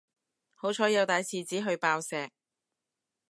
[0.55, 2.31] 好彩有帶廁紙去爆石